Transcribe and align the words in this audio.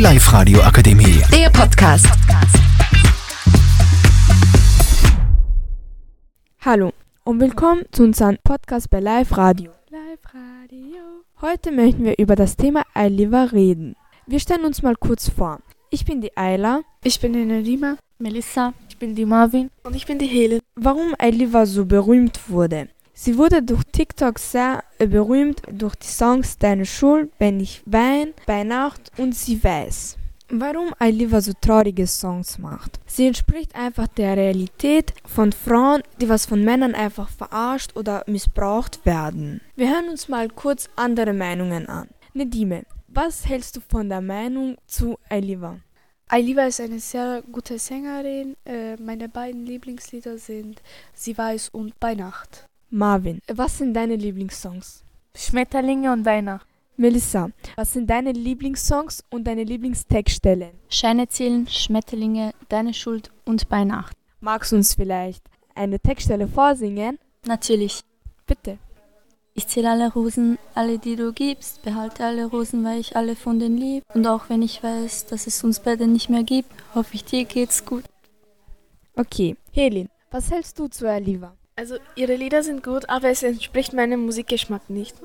Live-Radio 0.00 0.62
Akademie. 0.62 1.20
Der 1.30 1.50
Podcast. 1.50 2.06
Hallo 6.62 6.94
und 7.24 7.38
willkommen 7.38 7.84
zu 7.92 8.04
unserem 8.04 8.38
Podcast 8.42 8.88
bei 8.88 8.98
Live 8.98 9.36
Radio. 9.36 9.72
Live 9.90 10.20
Radio. 10.32 11.02
Heute 11.42 11.70
möchten 11.70 12.04
wir 12.04 12.18
über 12.18 12.34
das 12.34 12.56
Thema 12.56 12.82
Eiliva 12.94 13.44
reden. 13.44 13.94
Wir 14.26 14.40
stellen 14.40 14.64
uns 14.64 14.80
mal 14.82 14.96
kurz 14.96 15.28
vor. 15.28 15.58
Ich 15.90 16.06
bin 16.06 16.22
die 16.22 16.34
Ayla. 16.34 16.80
Ich 17.04 17.20
bin 17.20 17.34
die 17.34 17.44
Nerima. 17.44 17.98
Melissa. 18.18 18.72
Ich 18.88 18.96
bin 18.96 19.14
die 19.14 19.26
Marvin. 19.26 19.68
Und 19.82 19.94
ich 19.94 20.06
bin 20.06 20.18
die 20.18 20.26
Helen. 20.26 20.60
Warum 20.76 21.14
Eiliva 21.18 21.66
so 21.66 21.84
berühmt 21.84 22.40
wurde? 22.48 22.88
Sie 23.12 23.36
wurde 23.36 23.62
durch 23.62 23.84
TikTok 23.92 24.38
sehr 24.38 24.82
berühmt 24.98 25.62
durch 25.70 25.94
die 25.96 26.06
Songs 26.06 26.58
Deine 26.58 26.86
Schuld, 26.86 27.30
Wenn 27.38 27.60
ich 27.60 27.82
wein, 27.86 28.34
Bei 28.46 28.64
Nacht 28.64 29.10
und 29.18 29.34
Sie 29.34 29.62
weiß. 29.62 30.16
Warum 30.52 30.92
Eiliva 30.98 31.40
so 31.40 31.52
traurige 31.60 32.08
Songs 32.08 32.58
macht? 32.58 32.98
Sie 33.06 33.26
entspricht 33.28 33.76
einfach 33.76 34.08
der 34.08 34.36
Realität 34.36 35.14
von 35.24 35.52
Frauen, 35.52 36.02
die 36.20 36.28
was 36.28 36.44
von 36.44 36.64
Männern 36.64 36.96
einfach 36.96 37.28
verarscht 37.28 37.96
oder 37.96 38.24
missbraucht 38.26 39.06
werden. 39.06 39.60
Wir 39.76 39.90
hören 39.90 40.08
uns 40.08 40.28
mal 40.28 40.48
kurz 40.48 40.88
andere 40.96 41.34
Meinungen 41.34 41.88
an. 41.88 42.08
Nedime, 42.34 42.82
was 43.06 43.46
hältst 43.46 43.76
du 43.76 43.80
von 43.80 44.08
der 44.08 44.20
Meinung 44.20 44.76
zu 44.86 45.18
Eiliva? 45.28 45.78
Eiliva 46.26 46.62
ist 46.62 46.80
eine 46.80 46.98
sehr 46.98 47.42
gute 47.50 47.78
Sängerin. 47.78 48.56
Äh, 48.64 48.96
meine 48.96 49.28
beiden 49.28 49.66
Lieblingslieder 49.66 50.38
sind 50.38 50.82
Sie 51.12 51.36
weiß 51.36 51.68
und 51.70 51.98
Bei 52.00 52.14
Nacht. 52.14 52.69
Marvin, 52.92 53.40
was 53.46 53.78
sind 53.78 53.94
deine 53.94 54.16
Lieblingssongs? 54.16 55.04
Schmetterlinge 55.36 56.12
und 56.12 56.24
Weihnacht. 56.24 56.66
Melissa, 56.96 57.50
was 57.76 57.92
sind 57.92 58.10
deine 58.10 58.32
Lieblingssongs 58.32 59.22
und 59.30 59.44
deine 59.44 59.62
Lieblingstextstellen? 59.62 60.72
Scheine 60.88 61.28
zählen, 61.28 61.68
Schmetterlinge, 61.68 62.52
Deine 62.68 62.92
Schuld 62.92 63.30
und 63.44 63.68
Bei 63.68 63.84
Nacht. 63.84 64.16
Magst 64.40 64.72
du 64.72 64.76
uns 64.76 64.94
vielleicht 64.94 65.44
eine 65.76 66.00
Textstelle 66.00 66.48
vorsingen? 66.48 67.20
Natürlich. 67.46 68.00
Bitte. 68.44 68.78
Ich 69.54 69.68
zähle 69.68 69.90
alle 69.90 70.12
Rosen, 70.12 70.58
alle 70.74 70.98
die 70.98 71.14
du 71.14 71.32
gibst, 71.32 71.82
behalte 71.82 72.24
alle 72.24 72.46
Rosen, 72.46 72.82
weil 72.82 72.98
ich 72.98 73.14
alle 73.14 73.36
von 73.36 73.60
denen 73.60 73.76
lieb. 73.76 74.02
Und 74.14 74.26
auch 74.26 74.48
wenn 74.48 74.62
ich 74.62 74.82
weiß, 74.82 75.26
dass 75.26 75.46
es 75.46 75.62
uns 75.62 75.78
beide 75.78 76.08
nicht 76.08 76.28
mehr 76.28 76.42
gibt, 76.42 76.70
hoffe 76.92 77.14
ich 77.14 77.24
dir 77.24 77.44
geht's 77.44 77.84
gut. 77.84 78.02
Okay, 79.14 79.56
Helin, 79.70 80.08
was 80.32 80.50
hältst 80.50 80.76
du 80.80 80.88
zu 80.88 81.08
Aliva? 81.08 81.54
Also 81.80 81.96
ihre 82.14 82.36
Lieder 82.36 82.62
sind 82.62 82.82
gut, 82.82 83.08
aber 83.08 83.30
es 83.30 83.42
entspricht 83.42 83.94
meinem 83.94 84.26
Musikgeschmack 84.26 84.90
nicht. 84.90 85.16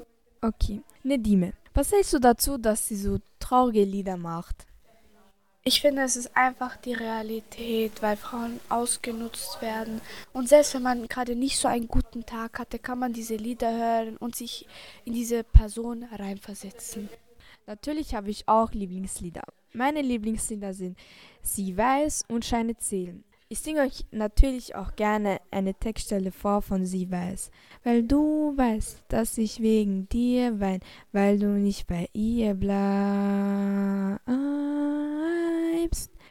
Okay, 0.41 0.83
Nedime, 1.03 1.51
was 1.73 1.91
hältst 1.91 2.13
du 2.13 2.19
dazu, 2.19 2.57
dass 2.57 2.87
sie 2.87 2.95
so 2.95 3.17
traurige 3.41 3.83
Lieder 3.83 4.15
macht? 4.15 4.65
Ich 5.65 5.81
finde, 5.81 6.03
es 6.03 6.15
ist 6.15 6.37
einfach 6.37 6.77
die 6.77 6.93
Realität, 6.93 8.01
weil 8.01 8.15
Frauen 8.15 8.61
ausgenutzt 8.69 9.61
werden. 9.61 9.99
Und 10.31 10.47
selbst 10.47 10.73
wenn 10.75 10.83
man 10.83 11.09
gerade 11.09 11.35
nicht 11.35 11.59
so 11.59 11.67
einen 11.67 11.89
guten 11.89 12.25
Tag 12.25 12.57
hatte, 12.57 12.79
kann 12.79 12.99
man 12.99 13.11
diese 13.11 13.35
Lieder 13.35 13.73
hören 13.73 14.15
und 14.15 14.37
sich 14.37 14.65
in 15.03 15.11
diese 15.11 15.43
Person 15.43 16.05
reinversetzen. 16.05 17.09
Natürlich 17.67 18.15
habe 18.15 18.29
ich 18.29 18.47
auch 18.47 18.71
Lieblingslieder. 18.71 19.43
Meine 19.73 20.01
Lieblingslieder 20.01 20.73
sind 20.73 20.97
Sie 21.41 21.75
weiß 21.75 22.23
und 22.29 22.45
Scheine 22.45 22.77
zählen. 22.77 23.25
Ich 23.47 23.59
singe 23.59 23.81
euch 23.81 24.05
natürlich 24.09 24.73
auch 24.73 24.95
gerne 24.95 25.39
eine 25.51 25.75
Textstelle 25.75 26.31
vor 26.31 26.63
von 26.63 26.83
Sie 26.83 27.11
weiß, 27.11 27.51
weil 27.83 28.01
du 28.01 28.57
weißt, 28.57 29.03
dass 29.07 29.37
ich 29.37 29.59
wegen 29.59 30.09
dir 30.09 30.59
wein, 30.59 30.79
weil 31.11 31.37
du 31.37 31.49
nicht 31.49 31.85
bei 31.85 32.09
ihr 32.11 32.55
bleibst. 32.55 32.89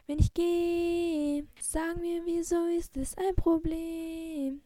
Wenn 0.07 0.19
ich 0.19 0.33
gehe, 0.33 1.47
sag 1.61 2.01
mir, 2.01 2.21
wieso 2.25 2.67
ist 2.77 2.97
es 2.97 3.17
ein 3.17 3.33
Problem? 3.35 4.59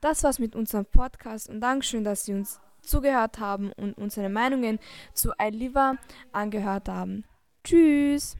Das 0.00 0.24
war's 0.24 0.38
mit 0.38 0.56
unserem 0.56 0.86
Podcast 0.86 1.50
und 1.50 1.60
Dankeschön, 1.60 2.02
dass 2.02 2.24
Sie 2.24 2.32
uns 2.32 2.60
zugehört 2.80 3.38
haben 3.38 3.72
und 3.72 3.98
unsere 3.98 4.30
Meinungen 4.30 4.78
zu 5.12 5.32
I 5.40 5.50
Liver 5.50 5.98
angehört 6.32 6.88
haben. 6.88 7.24
Tschüss! 7.62 8.36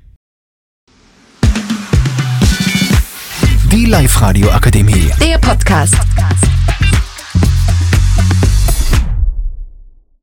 Die 3.84 3.91
Live-Radio 3.91 4.49
Akademie. 4.50 5.11
Der 5.21 5.37
Podcast. 5.37 5.97